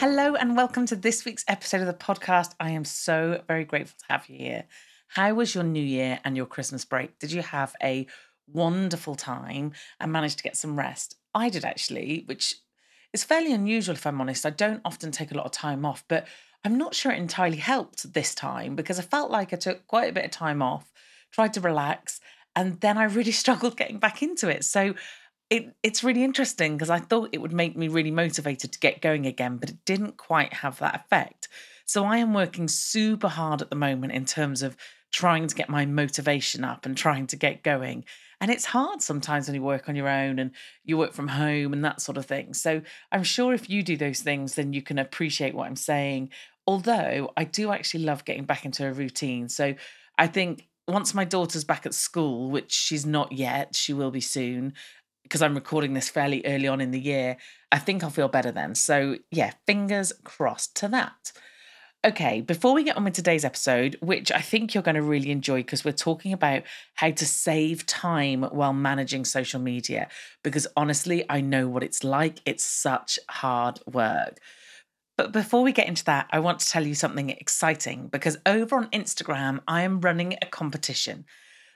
[0.00, 2.54] Hello, and welcome to this week's episode of the podcast.
[2.60, 4.64] I am so very grateful to have you here.
[5.08, 7.18] How was your New Year and your Christmas break?
[7.18, 8.06] Did you have a
[8.46, 11.16] wonderful time and manage to get some rest?
[11.34, 12.54] I did actually, which
[13.12, 14.46] is fairly unusual if I'm honest.
[14.46, 16.28] I don't often take a lot of time off, but
[16.64, 20.10] I'm not sure it entirely helped this time because I felt like I took quite
[20.10, 20.92] a bit of time off,
[21.32, 22.20] tried to relax,
[22.54, 24.64] and then I really struggled getting back into it.
[24.64, 24.94] So
[25.50, 29.00] it it's really interesting because I thought it would make me really motivated to get
[29.00, 31.48] going again, but it didn't quite have that effect.
[31.86, 34.76] So I am working super hard at the moment in terms of
[35.10, 38.04] trying to get my motivation up and trying to get going.
[38.40, 40.50] And it's hard sometimes when you work on your own and
[40.84, 42.52] you work from home and that sort of thing.
[42.52, 46.30] So I'm sure if you do those things, then you can appreciate what I'm saying.
[46.66, 49.48] Although I do actually love getting back into a routine.
[49.48, 49.74] So
[50.18, 54.20] I think once my daughter's back at school, which she's not yet, she will be
[54.20, 54.74] soon,
[55.28, 57.36] because I'm recording this fairly early on in the year,
[57.70, 58.74] I think I'll feel better then.
[58.74, 61.32] So, yeah, fingers crossed to that.
[62.06, 65.30] Okay, before we get on with today's episode, which I think you're going to really
[65.30, 66.62] enjoy because we're talking about
[66.94, 70.08] how to save time while managing social media.
[70.42, 72.40] Because honestly, I know what it's like.
[72.46, 74.38] It's such hard work.
[75.18, 78.76] But before we get into that, I want to tell you something exciting because over
[78.76, 81.26] on Instagram, I am running a competition.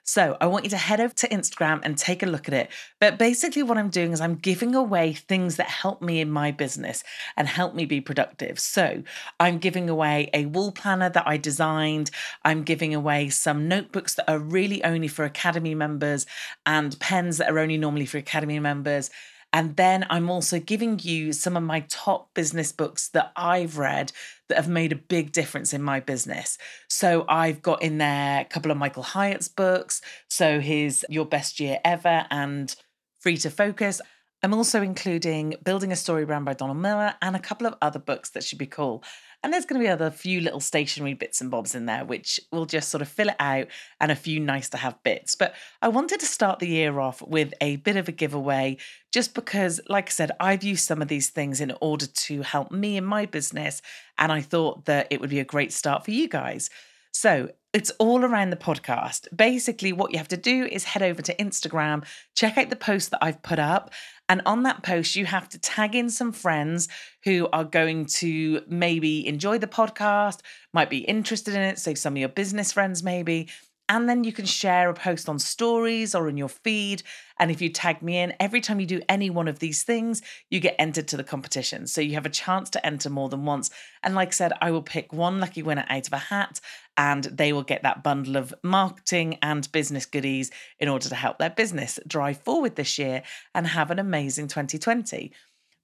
[0.04, 2.70] So I want you to head over to Instagram and take a look at it.
[3.00, 6.50] But basically, what I'm doing is I'm giving away things that help me in my
[6.50, 7.04] business
[7.36, 8.58] and help me be productive.
[8.58, 9.02] So
[9.38, 12.10] I'm giving away a wall planner that I designed.
[12.44, 16.26] I'm giving away some notebooks that are really only for Academy members
[16.66, 19.10] and pens that are only normally for Academy members.
[19.52, 24.12] And then I'm also giving you some of my top business books that I've read
[24.48, 26.56] that have made a big difference in my business.
[26.88, 30.00] So I've got in there a couple of Michael Hyatt's books.
[30.28, 32.74] So his Your Best Year Ever and
[33.20, 34.00] Free to Focus.
[34.42, 38.30] I'm also including Building a StoryBrand by Donald Miller and a couple of other books
[38.30, 39.04] that should be cool.
[39.42, 42.38] And there's going to be other few little stationery bits and bobs in there, which
[42.52, 43.66] will just sort of fill it out
[44.00, 45.34] and a few nice to have bits.
[45.34, 48.76] But I wanted to start the year off with a bit of a giveaway,
[49.12, 52.70] just because, like I said, I've used some of these things in order to help
[52.70, 53.82] me in my business.
[54.16, 56.70] And I thought that it would be a great start for you guys.
[57.12, 59.28] So it's all around the podcast.
[59.34, 62.04] Basically, what you have to do is head over to Instagram,
[62.34, 63.92] check out the post that I've put up.
[64.32, 66.88] And on that post, you have to tag in some friends
[67.24, 70.40] who are going to maybe enjoy the podcast,
[70.72, 71.78] might be interested in it.
[71.78, 73.50] So, some of your business friends, maybe.
[73.92, 77.02] And then you can share a post on stories or in your feed.
[77.38, 80.22] And if you tag me in, every time you do any one of these things,
[80.48, 81.86] you get entered to the competition.
[81.86, 83.70] So you have a chance to enter more than once.
[84.02, 86.58] And like I said, I will pick one lucky winner out of a hat
[86.96, 90.50] and they will get that bundle of marketing and business goodies
[90.80, 93.22] in order to help their business drive forward this year
[93.54, 95.34] and have an amazing 2020.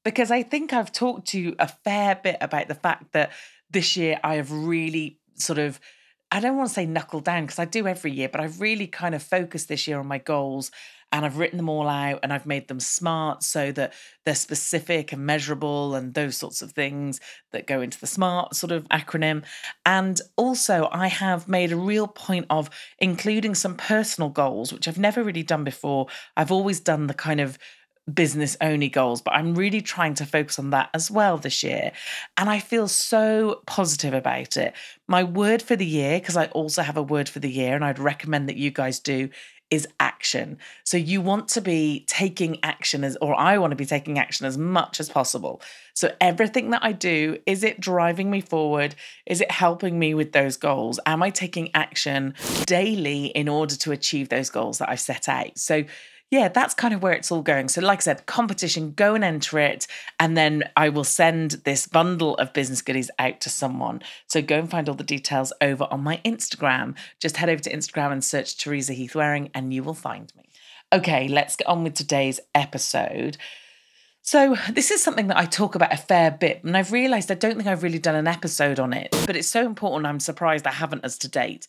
[0.03, 3.33] Because I think I've talked to you a fair bit about the fact that
[3.69, 5.79] this year I have really sort of
[6.31, 8.87] I don't want to say knuckle down because I do every year, but I've really
[8.87, 10.71] kind of focused this year on my goals
[11.11, 13.95] and I've written them all out and I've made them smart so that
[14.25, 17.19] they're specific and measurable and those sorts of things
[17.53, 19.43] that go into the SMART sort of acronym.
[19.87, 24.99] And also, I have made a real point of including some personal goals, which I've
[24.99, 26.09] never really done before.
[26.37, 27.59] I've always done the kind of
[28.13, 31.93] business only goals, but I'm really trying to focus on that as well this year.
[32.37, 34.75] And I feel so positive about it.
[35.07, 37.85] My word for the year, because I also have a word for the year, and
[37.85, 39.29] I'd recommend that you guys do,
[39.71, 40.57] is action.
[40.85, 44.47] So you want to be taking action as, or I want to be taking action
[44.47, 45.61] as much as possible.
[45.93, 48.95] So everything that I do, is it driving me forward?
[49.27, 50.99] Is it helping me with those goals?
[51.05, 52.35] Am I taking action
[52.65, 55.59] daily in order to achieve those goals that I've set out?
[55.59, 55.85] So
[56.31, 57.69] yeah, that's kind of where it's all going.
[57.69, 59.87] So, like I said, competition, go and enter it.
[60.21, 64.03] And then I will send this bundle of business goodies out to someone.
[64.27, 66.97] So, go and find all the details over on my Instagram.
[67.19, 70.45] Just head over to Instagram and search Teresa Heath Wareing, and you will find me.
[70.93, 73.39] Okay, let's get on with today's episode.
[74.21, 77.37] So, this is something that I talk about a fair bit, and I've realized I
[77.37, 80.07] don't think I've really done an episode on it, but it's so important.
[80.07, 81.67] I'm surprised I haven't as to date.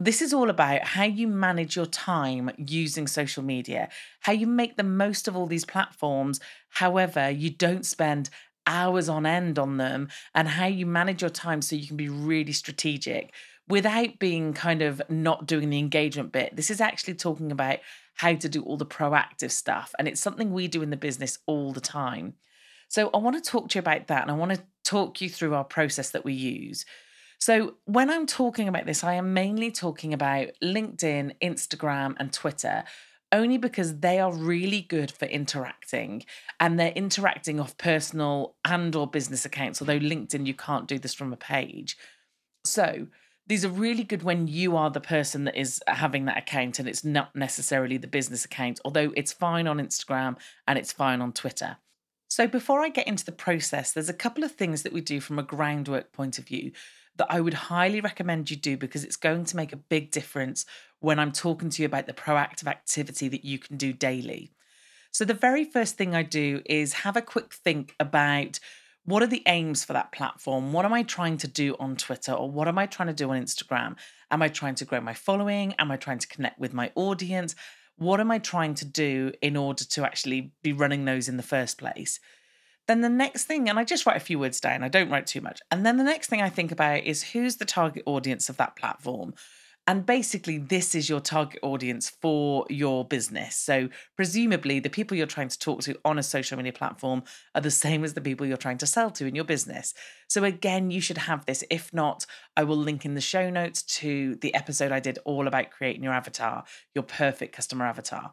[0.00, 3.88] This is all about how you manage your time using social media,
[4.20, 6.38] how you make the most of all these platforms.
[6.68, 8.30] However, you don't spend
[8.64, 12.08] hours on end on them, and how you manage your time so you can be
[12.08, 13.32] really strategic
[13.66, 16.54] without being kind of not doing the engagement bit.
[16.54, 17.78] This is actually talking about
[18.14, 21.38] how to do all the proactive stuff, and it's something we do in the business
[21.46, 22.34] all the time.
[22.88, 25.28] So, I want to talk to you about that, and I want to talk you
[25.28, 26.84] through our process that we use.
[27.38, 32.84] So, when I'm talking about this, I am mainly talking about LinkedIn, Instagram, and Twitter
[33.32, 36.24] only because they are really good for interacting
[36.60, 41.14] and they're interacting off personal and or business accounts although linkedin you can't do this
[41.14, 41.96] from a page.
[42.64, 43.08] So
[43.46, 46.88] these are really good when you are the person that is having that account and
[46.88, 50.36] it's not necessarily the business account although it's fine on instagram
[50.66, 51.76] and it's fine on twitter.
[52.28, 55.20] So before i get into the process there's a couple of things that we do
[55.20, 56.72] from a groundwork point of view
[57.18, 60.64] that I would highly recommend you do because it's going to make a big difference
[61.00, 64.52] when I'm talking to you about the proactive activity that you can do daily.
[65.10, 68.60] So, the very first thing I do is have a quick think about
[69.04, 70.72] what are the aims for that platform?
[70.72, 73.30] What am I trying to do on Twitter or what am I trying to do
[73.30, 73.96] on Instagram?
[74.30, 75.74] Am I trying to grow my following?
[75.78, 77.54] Am I trying to connect with my audience?
[77.96, 81.42] What am I trying to do in order to actually be running those in the
[81.42, 82.20] first place?
[82.88, 85.26] Then the next thing, and I just write a few words down, I don't write
[85.26, 85.60] too much.
[85.70, 88.76] And then the next thing I think about is who's the target audience of that
[88.76, 89.34] platform?
[89.86, 93.56] And basically, this is your target audience for your business.
[93.56, 97.22] So, presumably, the people you're trying to talk to on a social media platform
[97.54, 99.94] are the same as the people you're trying to sell to in your business.
[100.28, 101.64] So, again, you should have this.
[101.70, 105.46] If not, I will link in the show notes to the episode I did all
[105.46, 106.64] about creating your avatar,
[106.94, 108.32] your perfect customer avatar.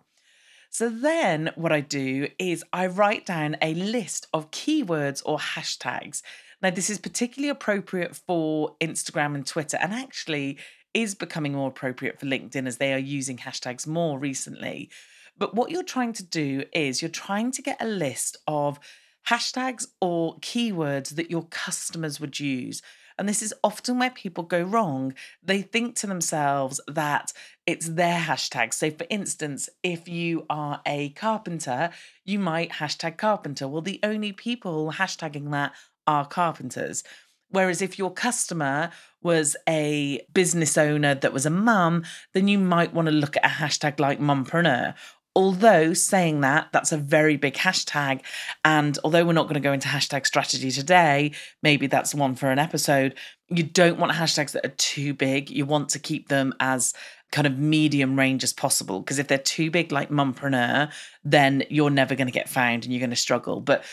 [0.70, 6.22] So then what I do is I write down a list of keywords or hashtags.
[6.62, 10.58] Now, this is particularly appropriate for Instagram and Twitter, and actually
[10.94, 14.90] is becoming more appropriate for LinkedIn as they are using hashtags more recently.
[15.38, 18.80] But what you're trying to do is you're trying to get a list of
[19.28, 22.82] hashtags or keywords that your customers would use.
[23.18, 25.14] And this is often where people go wrong.
[25.42, 27.32] They think to themselves that
[27.66, 28.74] it's their hashtag.
[28.74, 31.92] So, for instance, if you are a carpenter,
[32.24, 33.68] you might hashtag carpenter.
[33.68, 35.74] Well, the only people hashtagging that
[36.06, 37.04] are carpenters.
[37.50, 38.92] Whereas if your customer
[39.22, 42.04] was a business owner that was a mum,
[42.34, 44.94] then you might want to look at a hashtag like mumpreneur
[45.36, 48.22] although saying that that's a very big hashtag.
[48.64, 52.50] And although we're not going to go into hashtag strategy today maybe that's one for
[52.50, 53.16] an episode
[53.50, 55.52] you don't want hashtags that are too big.
[55.52, 56.94] You want to keep them as
[57.32, 60.92] kind of medium range as possible because if they're too big like mumpreneur
[61.24, 63.62] then you're never going to get found and you're going to struggle.
[63.62, 63.84] But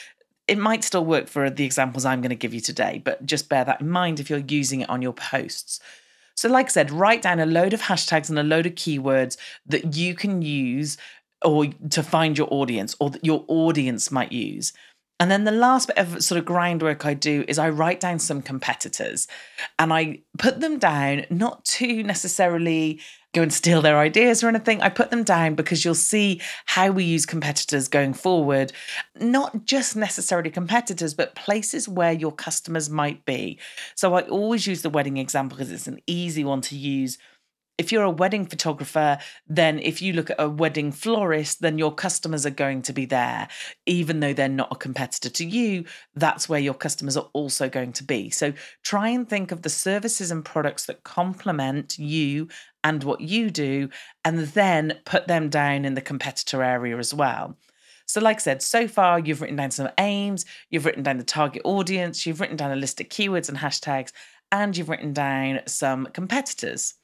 [0.48, 3.48] it might still work for the examples I'm going to give you today, but just
[3.48, 5.80] bear that in mind if you're using it on your posts.
[6.34, 9.36] So, like I said, write down a load of hashtags and a load of keywords
[9.66, 10.96] that you can use
[11.44, 14.72] or to find your audience or that your audience might use.
[15.20, 18.18] And then the last bit of sort of groundwork I do is I write down
[18.18, 19.28] some competitors
[19.78, 23.00] and I put them down, not to necessarily
[23.32, 24.82] go and steal their ideas or anything.
[24.82, 28.72] I put them down because you'll see how we use competitors going forward,
[29.18, 33.60] not just necessarily competitors, but places where your customers might be.
[33.94, 37.16] So I always use the wedding example because it's an easy one to use
[37.78, 41.94] if you're a wedding photographer, then if you look at a wedding florist, then your
[41.94, 43.48] customers are going to be there.
[43.86, 47.92] Even though they're not a competitor to you, that's where your customers are also going
[47.94, 48.30] to be.
[48.30, 48.52] So
[48.82, 52.48] try and think of the services and products that complement you
[52.84, 53.88] and what you do,
[54.24, 57.56] and then put them down in the competitor area as well.
[58.06, 61.24] So, like I said, so far you've written down some aims, you've written down the
[61.24, 64.12] target audience, you've written down a list of keywords and hashtags,
[64.50, 66.94] and you've written down some competitors.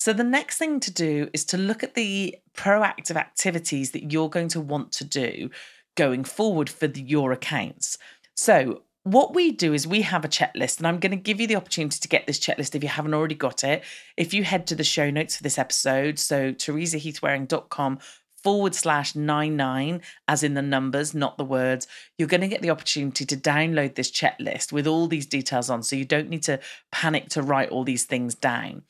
[0.00, 4.30] So, the next thing to do is to look at the proactive activities that you're
[4.30, 5.50] going to want to do
[5.94, 7.98] going forward for the, your accounts.
[8.34, 11.46] So, what we do is we have a checklist, and I'm going to give you
[11.46, 13.84] the opportunity to get this checklist if you haven't already got it.
[14.16, 17.98] If you head to the show notes for this episode, so teresaheathwareing.com
[18.42, 22.62] forward slash nine nine, as in the numbers, not the words, you're going to get
[22.62, 25.82] the opportunity to download this checklist with all these details on.
[25.82, 26.58] So you don't need to
[26.90, 28.84] panic to write all these things down.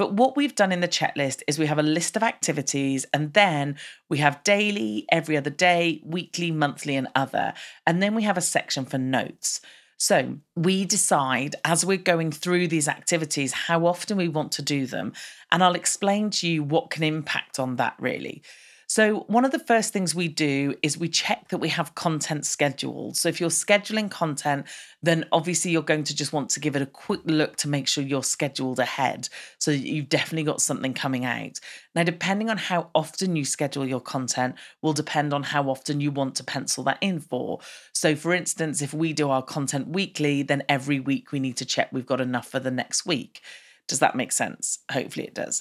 [0.00, 3.34] But what we've done in the checklist is we have a list of activities and
[3.34, 3.76] then
[4.08, 7.52] we have daily, every other day, weekly, monthly, and other.
[7.86, 9.60] And then we have a section for notes.
[9.98, 14.86] So we decide as we're going through these activities how often we want to do
[14.86, 15.12] them.
[15.52, 18.42] And I'll explain to you what can impact on that really.
[18.90, 22.44] So, one of the first things we do is we check that we have content
[22.44, 23.16] scheduled.
[23.16, 24.66] So, if you're scheduling content,
[25.00, 27.86] then obviously you're going to just want to give it a quick look to make
[27.86, 29.28] sure you're scheduled ahead.
[29.58, 31.60] So, you've definitely got something coming out.
[31.94, 36.10] Now, depending on how often you schedule your content, will depend on how often you
[36.10, 37.60] want to pencil that in for.
[37.92, 41.64] So, for instance, if we do our content weekly, then every week we need to
[41.64, 43.40] check we've got enough for the next week.
[43.90, 44.78] Does that make sense?
[44.92, 45.60] Hopefully it does.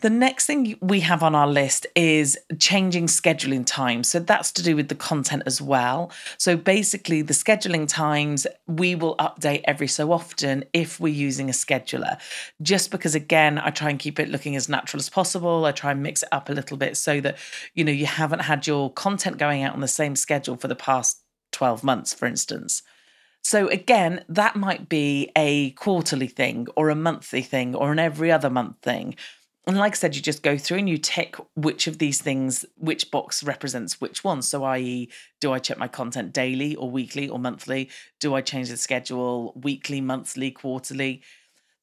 [0.00, 4.08] The next thing we have on our list is changing scheduling times.
[4.08, 6.10] So that's to do with the content as well.
[6.38, 11.52] So basically, the scheduling times we will update every so often if we're using a
[11.52, 12.18] scheduler.
[12.60, 15.64] Just because, again, I try and keep it looking as natural as possible.
[15.64, 17.38] I try and mix it up a little bit so that,
[17.74, 20.74] you know, you haven't had your content going out on the same schedule for the
[20.74, 22.82] past 12 months, for instance.
[23.48, 28.30] So, again, that might be a quarterly thing or a monthly thing or an every
[28.30, 29.14] other month thing.
[29.66, 32.66] And like I said, you just go through and you tick which of these things,
[32.76, 34.42] which box represents which one.
[34.42, 35.08] So, i.e.,
[35.40, 37.88] do I check my content daily or weekly or monthly?
[38.20, 41.22] Do I change the schedule weekly, monthly, quarterly?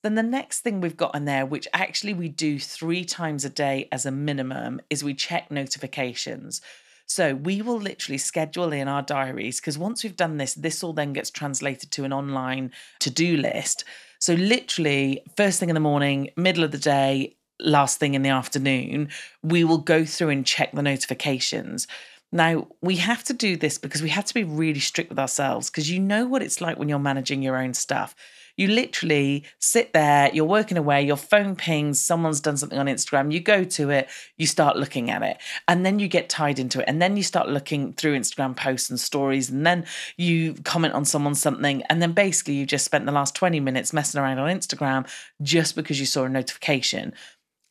[0.03, 3.49] Then the next thing we've got in there, which actually we do three times a
[3.49, 6.61] day as a minimum, is we check notifications.
[7.07, 10.93] So we will literally schedule in our diaries because once we've done this, this all
[10.93, 13.83] then gets translated to an online to do list.
[14.19, 18.29] So, literally, first thing in the morning, middle of the day, last thing in the
[18.29, 19.09] afternoon,
[19.43, 21.85] we will go through and check the notifications.
[22.31, 25.69] Now, we have to do this because we have to be really strict with ourselves
[25.69, 28.15] because you know what it's like when you're managing your own stuff.
[28.57, 33.31] You literally sit there, you're working away, your phone pings, someone's done something on Instagram,
[33.31, 36.79] you go to it, you start looking at it, and then you get tied into
[36.79, 36.85] it.
[36.87, 39.85] And then you start looking through Instagram posts and stories, and then
[40.17, 41.83] you comment on someone's something.
[41.83, 45.07] And then basically, you just spent the last 20 minutes messing around on Instagram
[45.41, 47.13] just because you saw a notification.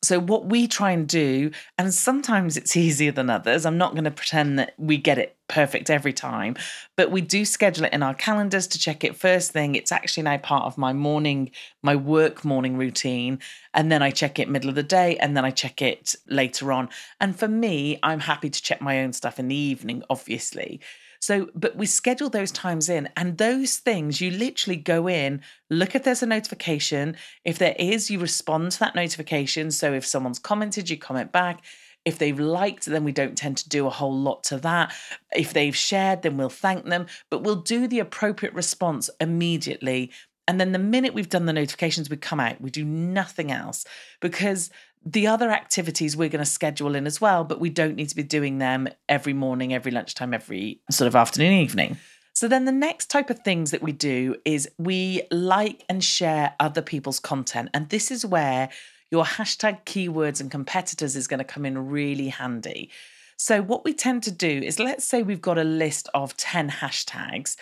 [0.03, 4.03] So, what we try and do, and sometimes it's easier than others, I'm not going
[4.03, 6.55] to pretend that we get it perfect every time,
[6.95, 9.75] but we do schedule it in our calendars to check it first thing.
[9.75, 11.51] It's actually now part of my morning,
[11.83, 13.39] my work morning routine.
[13.73, 16.71] And then I check it middle of the day and then I check it later
[16.71, 16.89] on.
[17.19, 20.81] And for me, I'm happy to check my own stuff in the evening, obviously.
[21.25, 25.41] So, but we schedule those times in, and those things you literally go in,
[25.71, 27.17] look if there's a notification.
[27.43, 29.71] If there is, you respond to that notification.
[29.71, 31.63] So, if someone's commented, you comment back.
[32.05, 34.93] If they've liked, then we don't tend to do a whole lot to that.
[35.35, 40.11] If they've shared, then we'll thank them, but we'll do the appropriate response immediately.
[40.47, 42.61] And then the minute we've done the notifications, we come out.
[42.61, 43.83] We do nothing else
[44.21, 44.69] because
[45.05, 48.15] the other activities we're going to schedule in as well, but we don't need to
[48.15, 51.97] be doing them every morning, every lunchtime, every sort of afternoon, evening.
[52.33, 56.53] So then the next type of things that we do is we like and share
[56.59, 57.69] other people's content.
[57.73, 58.69] And this is where
[59.11, 62.89] your hashtag keywords and competitors is going to come in really handy.
[63.37, 66.69] So what we tend to do is let's say we've got a list of 10
[66.71, 67.55] hashtags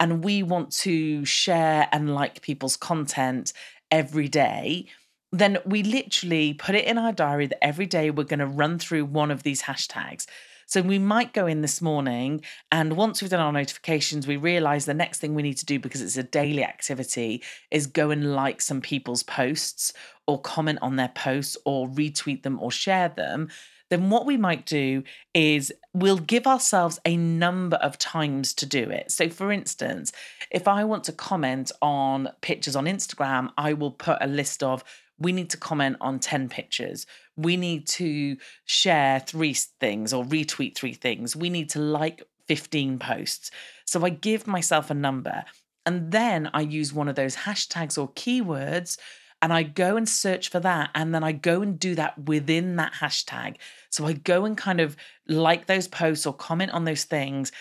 [0.00, 3.52] and we want to share and like people's content
[3.90, 4.86] every day
[5.32, 8.78] then we literally put it in our diary that every day we're going to run
[8.78, 10.26] through one of these hashtags.
[10.66, 14.84] So we might go in this morning, and once we've done our notifications, we realize
[14.84, 18.34] the next thing we need to do because it's a daily activity is go and
[18.34, 19.94] like some people's posts
[20.26, 23.48] or comment on their posts or retweet them or share them.
[23.88, 28.90] Then what we might do is we'll give ourselves a number of times to do
[28.90, 29.10] it.
[29.10, 30.12] So, for instance,
[30.50, 34.84] if I want to comment on pictures on Instagram, I will put a list of
[35.18, 37.06] we need to comment on 10 pictures.
[37.36, 41.34] We need to share three things or retweet three things.
[41.34, 43.50] We need to like 15 posts.
[43.84, 45.44] So I give myself a number
[45.86, 48.98] and then I use one of those hashtags or keywords
[49.40, 50.90] and I go and search for that.
[50.94, 53.56] And then I go and do that within that hashtag.
[53.90, 54.96] So I go and kind of
[55.28, 57.52] like those posts or comment on those things.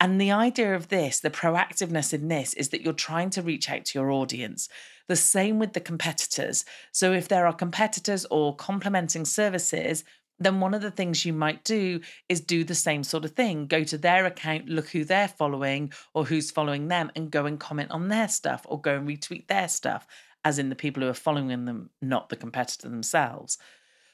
[0.00, 3.68] And the idea of this, the proactiveness in this, is that you're trying to reach
[3.68, 4.68] out to your audience.
[5.08, 6.64] The same with the competitors.
[6.92, 10.04] So if there are competitors or complementing services,
[10.38, 13.66] then one of the things you might do is do the same sort of thing.
[13.66, 17.58] Go to their account, look who they're following or who's following them, and go and
[17.58, 20.06] comment on their stuff or go and retweet their stuff,
[20.44, 23.58] as in the people who are following them, not the competitor themselves.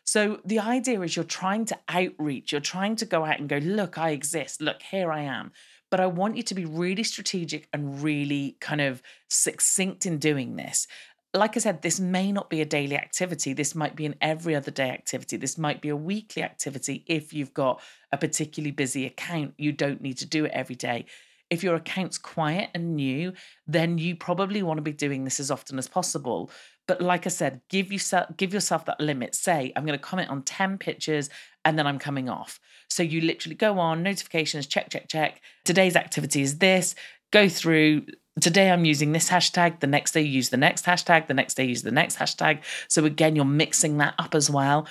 [0.06, 3.58] So the idea is you're trying to outreach, you're trying to go out and go,
[3.58, 5.52] look, I exist, look, here I am
[5.94, 10.56] but I want you to be really strategic and really kind of succinct in doing
[10.56, 10.88] this.
[11.32, 13.52] Like I said, this may not be a daily activity.
[13.52, 15.36] This might be an every other day activity.
[15.36, 17.80] This might be a weekly activity if you've got
[18.10, 19.54] a particularly busy account.
[19.56, 21.06] You don't need to do it every day.
[21.48, 23.32] If your account's quiet and new,
[23.68, 26.50] then you probably want to be doing this as often as possible.
[26.88, 29.36] But like I said, give yourself give yourself that limit.
[29.36, 31.30] Say, I'm going to comment on 10 pictures
[31.64, 32.60] and then I'm coming off.
[32.88, 35.40] So you literally go on, notifications, check, check, check.
[35.64, 36.94] Today's activity is this,
[37.32, 38.06] go through.
[38.40, 41.64] Today I'm using this hashtag, the next day use the next hashtag, the next day
[41.64, 42.60] use the next hashtag.
[42.88, 44.86] So again, you're mixing that up as well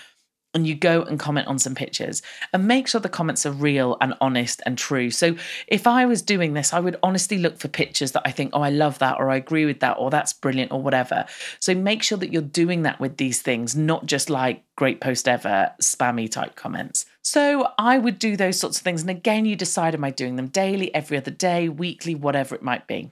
[0.54, 3.98] and you go and comment on some pictures and make sure the comments are real
[4.02, 5.10] and honest and true.
[5.10, 5.36] So
[5.68, 8.62] if I was doing this, I would honestly look for pictures that I think, oh,
[8.62, 11.26] I love that, or I agree with that, or that's brilliant, or whatever.
[11.60, 15.28] So make sure that you're doing that with these things, not just like great post
[15.28, 17.06] ever, spammy type comments.
[17.24, 19.02] So I would do those sorts of things.
[19.02, 22.62] And again, you decide, am I doing them daily, every other day, weekly, whatever it
[22.62, 23.12] might be.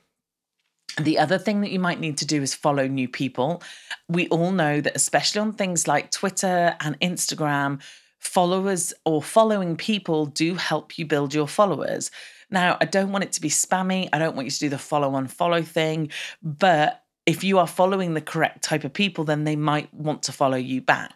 [0.97, 3.63] The other thing that you might need to do is follow new people.
[4.10, 7.82] We all know that, especially on things like Twitter and Instagram,
[8.19, 12.12] followers or following people do help you build your followers.
[12.49, 14.10] Now, I don't want it to be spammy.
[14.12, 16.12] I don't want you to do the follow on follow thing.
[16.43, 20.32] But if you are following the correct type of people, then they might want to
[20.32, 21.13] follow you back.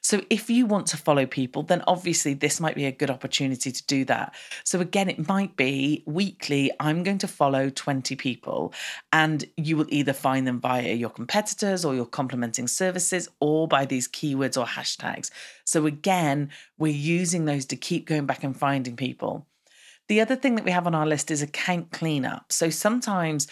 [0.00, 3.72] So if you want to follow people, then obviously this might be a good opportunity
[3.72, 4.34] to do that.
[4.64, 8.72] So again, it might be weekly, I'm going to follow 20 people,
[9.12, 13.84] and you will either find them via your competitors or your complementing services or by
[13.84, 15.30] these keywords or hashtags.
[15.64, 19.46] So again, we're using those to keep going back and finding people.
[20.08, 22.50] The other thing that we have on our list is account cleanup.
[22.50, 23.46] So sometimes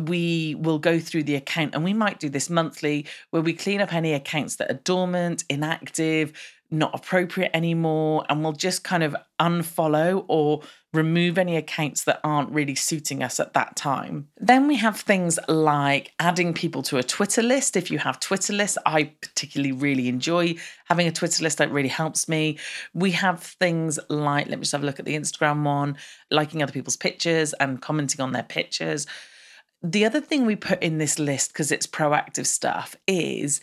[0.00, 3.80] we will go through the account and we might do this monthly where we clean
[3.80, 6.32] up any accounts that are dormant, inactive,
[6.72, 10.62] not appropriate anymore, and we'll just kind of unfollow or
[10.94, 14.28] remove any accounts that aren't really suiting us at that time.
[14.38, 17.76] Then we have things like adding people to a Twitter list.
[17.76, 21.88] If you have Twitter lists, I particularly really enjoy having a Twitter list that really
[21.88, 22.58] helps me.
[22.94, 25.96] We have things like, let me just have a look at the Instagram one,
[26.30, 29.06] liking other people's pictures and commenting on their pictures.
[29.82, 33.60] The other thing we put in this list, because it's proactive stuff, is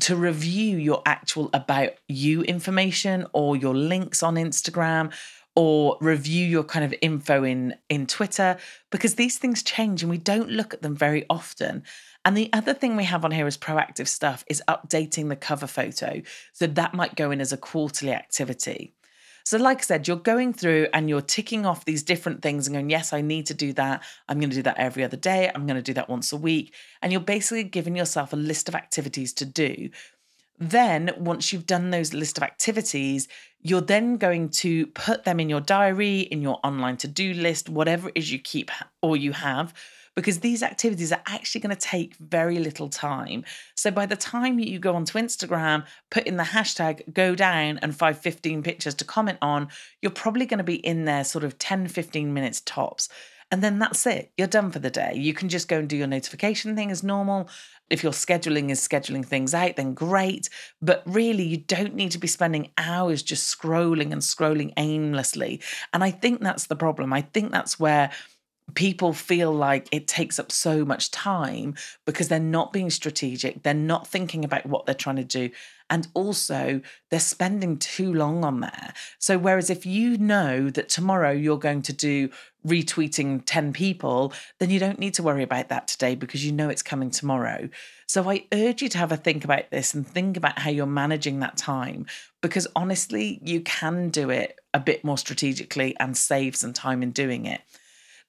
[0.00, 5.12] to review your actual about you information or your links on Instagram
[5.56, 8.56] or review your kind of info in in Twitter
[8.90, 11.82] because these things change and we don't look at them very often.
[12.24, 15.66] And the other thing we have on here is proactive stuff is updating the cover
[15.66, 16.22] photo.
[16.52, 18.94] So that might go in as a quarterly activity.
[19.48, 22.74] So, like I said, you're going through and you're ticking off these different things and
[22.74, 24.04] going, yes, I need to do that.
[24.28, 25.50] I'm going to do that every other day.
[25.54, 26.74] I'm going to do that once a week.
[27.00, 29.88] And you're basically giving yourself a list of activities to do.
[30.58, 33.26] Then, once you've done those list of activities,
[33.62, 37.70] you're then going to put them in your diary, in your online to do list,
[37.70, 39.72] whatever it is you keep or you have
[40.18, 43.44] because these activities are actually going to take very little time.
[43.76, 47.94] So by the time you go onto Instagram, put in the hashtag go down and
[47.94, 49.68] 5 15 pictures to comment on,
[50.02, 53.08] you're probably going to be in there sort of 10 15 minutes tops.
[53.52, 54.32] And then that's it.
[54.36, 55.12] You're done for the day.
[55.14, 57.48] You can just go and do your notification thing as normal.
[57.88, 60.50] If your scheduling is scheduling things out, then great.
[60.82, 65.62] But really, you don't need to be spending hours just scrolling and scrolling aimlessly.
[65.94, 67.12] And I think that's the problem.
[67.12, 68.10] I think that's where
[68.74, 73.74] people feel like it takes up so much time because they're not being strategic, they're
[73.74, 75.50] not thinking about what they're trying to do,
[75.90, 78.92] and also they're spending too long on there.
[79.18, 82.30] So, whereas if you know that tomorrow you're going to do
[82.66, 86.68] retweeting 10 people, then you don't need to worry about that today because you know
[86.68, 87.68] it's coming tomorrow.
[88.06, 90.86] So, I urge you to have a think about this and think about how you're
[90.86, 92.06] managing that time
[92.42, 97.10] because honestly, you can do it a bit more strategically and save some time in
[97.10, 97.62] doing it.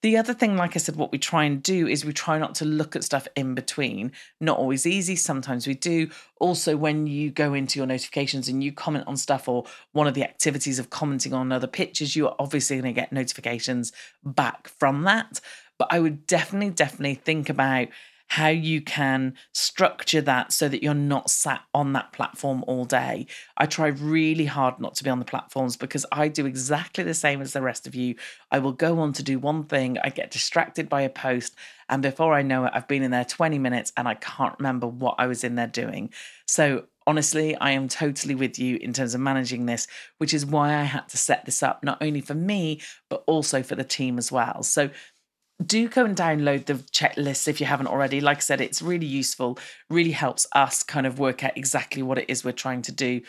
[0.02, 2.56] The other thing, like I said, what we try and do is we try not
[2.56, 4.14] to look at stuff in between.
[4.40, 5.18] Not always easy.
[5.18, 6.10] Sometimes we do.
[6.40, 10.14] Also, when you go into your notifications and you comment on stuff or one of
[10.14, 13.92] the activities of commenting on other pictures, you are obviously going to get notifications
[14.24, 15.42] back from that.
[15.78, 17.90] But I would definitely, definitely think about
[18.30, 23.26] how you can structure that so that you're not sat on that platform all day.
[23.58, 27.16] I try really hard not to be on the platforms because I do exactly the
[27.16, 28.16] same as the rest of you.
[28.52, 31.56] I will go on to do one thing, I get distracted by a post,
[31.90, 34.86] and before I know it, I've been in there 20 minutes and I can't remember
[34.86, 36.12] what I was in there doing.
[36.46, 39.88] So, honestly, I am totally with you in terms of managing this,
[40.20, 43.64] which is why I had to set this up, not only for me, but also
[43.64, 44.62] for the team as well.
[44.62, 44.92] So,
[45.66, 48.22] do go and download the checklist if you haven't already.
[48.22, 52.18] Like I said, it's really useful, really helps us kind of work out exactly what
[52.18, 53.22] it is we're trying to do.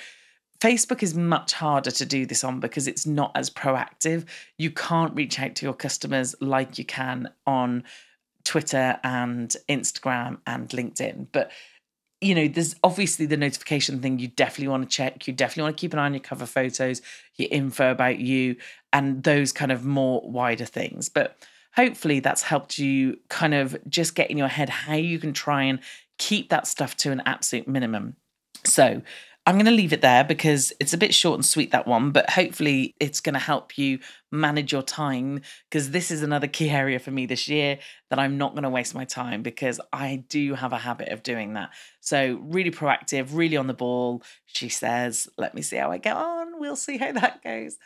[0.60, 4.26] Facebook is much harder to do this on because it's not as proactive.
[4.58, 7.84] You can't reach out to your customers like you can on
[8.44, 11.28] Twitter and Instagram and LinkedIn.
[11.32, 11.50] But
[12.20, 15.26] you know, there's obviously the notification thing you definitely want to check.
[15.26, 17.00] You definitely want to keep an eye on your cover photos,
[17.36, 18.56] your info about you,
[18.92, 21.08] and those kind of more wider things.
[21.08, 21.38] But
[21.74, 25.64] hopefully that's helped you kind of just get in your head how you can try
[25.64, 25.80] and
[26.18, 28.16] keep that stuff to an absolute minimum.
[28.64, 29.02] So,
[29.46, 32.10] I'm going to leave it there because it's a bit short and sweet, that one,
[32.10, 33.98] but hopefully it's going to help you
[34.30, 37.78] manage your time because this is another key area for me this year
[38.10, 41.22] that I'm not going to waste my time because I do have a habit of
[41.22, 41.70] doing that.
[42.00, 44.22] So, really proactive, really on the ball.
[44.44, 46.60] She says, Let me see how I get on.
[46.60, 47.78] We'll see how that goes.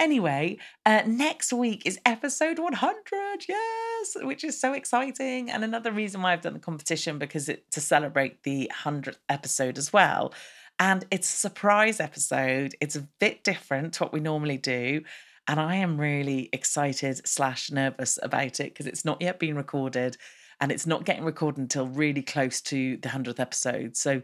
[0.00, 5.50] Anyway, uh, next week is episode 100, yes, which is so exciting.
[5.50, 9.76] And another reason why I've done the competition because it to celebrate the 100th episode
[9.76, 10.32] as well.
[10.78, 12.74] And it's a surprise episode.
[12.80, 15.02] It's a bit different to what we normally do.
[15.46, 20.16] And I am really excited slash nervous about it because it's not yet been recorded
[20.62, 23.98] and it's not getting recorded until really close to the 100th episode.
[23.98, 24.22] So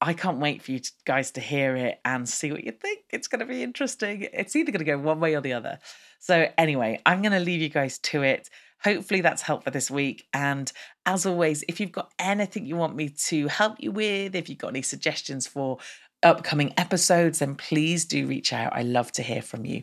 [0.00, 3.00] I can't wait for you guys to hear it and see what you think.
[3.10, 4.28] It's going to be interesting.
[4.32, 5.78] It's either going to go one way or the other.
[6.20, 8.48] So, anyway, I'm going to leave you guys to it.
[8.84, 10.26] Hopefully, that's helpful this week.
[10.32, 10.70] And
[11.04, 14.58] as always, if you've got anything you want me to help you with, if you've
[14.58, 15.78] got any suggestions for
[16.22, 18.72] upcoming episodes, then please do reach out.
[18.72, 19.82] I love to hear from you.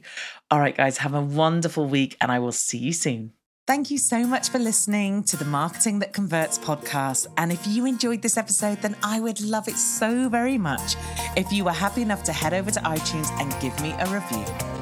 [0.49, 3.33] All right, guys, have a wonderful week, and I will see you soon.
[3.67, 7.25] Thank you so much for listening to the Marketing That Converts podcast.
[7.35, 10.95] And if you enjoyed this episode, then I would love it so very much
[11.35, 14.74] if you were happy enough to head over to iTunes and give me a review.